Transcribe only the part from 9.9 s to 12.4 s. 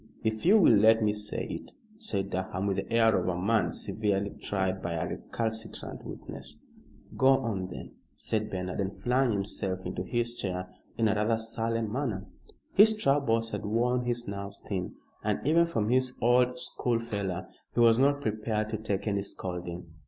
his chair in a rather sullen manner.